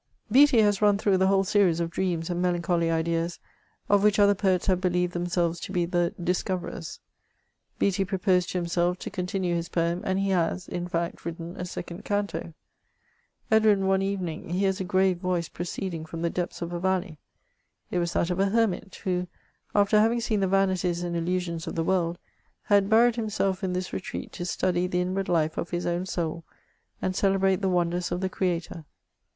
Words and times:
Beattie 0.31 0.61
has 0.63 0.81
run 0.81 0.97
through 0.97 1.17
the 1.19 1.27
whole 1.27 1.43
series 1.43 1.79
of 1.79 1.91
dreams 1.91 2.31
and 2.31 2.41
melancholy 2.41 2.89
ideas, 2.89 3.39
of 3.87 4.01
which 4.03 4.17
other 4.17 4.33
poets 4.33 4.65
have 4.65 4.81
believed 4.81 5.13
themselves 5.13 5.59
to 5.59 5.71
be 5.71 5.85
the 5.85 6.11
discoverers. 6.19 6.99
Beattie 7.77 8.03
proposed 8.05 8.49
to 8.49 8.57
himself 8.57 8.97
to 8.97 9.11
continue 9.11 9.53
his 9.53 9.69
poem, 9.69 10.01
and 10.03 10.17
he 10.17 10.31
has, 10.31 10.67
in 10.67 10.87
fact, 10.87 11.23
written 11.23 11.55
a 11.55 11.65
second 11.65 12.03
canto: 12.03 12.55
Eldwin 13.51 13.81
one 13.85 14.01
evening 14.01 14.49
hears 14.49 14.79
a 14.79 14.83
grave 14.83 15.19
voice 15.19 15.47
proceeding 15.49 16.03
from 16.07 16.23
the 16.23 16.31
depths 16.31 16.63
of 16.63 16.73
a 16.73 16.79
valley; 16.79 17.19
it 17.91 17.99
was 17.99 18.13
that 18.13 18.31
of 18.31 18.39
a 18.39 18.47
hermit, 18.49 18.99
who, 19.03 19.27
after 19.75 19.99
having 19.99 20.19
seen 20.19 20.39
the 20.39 20.47
vanities 20.47 21.03
and 21.03 21.15
illusions 21.15 21.67
of 21.67 21.75
the 21.75 21.83
world, 21.83 22.17
had 22.63 22.89
buried 22.89 23.17
himself 23.17 23.63
in 23.63 23.73
this 23.73 23.93
retreat 23.93 24.31
to 24.31 24.45
study 24.45 24.87
the 24.87 24.99
inward 24.99 25.29
life 25.29 25.59
of 25.59 25.69
his 25.69 25.85
own 25.85 26.07
soul, 26.07 26.43
and 27.03 27.15
celebrate 27.15 27.61
the 27.61 27.69
wonders 27.69 28.11
of 28.11 28.19
the 28.19 28.29
Creator. 28.29 28.83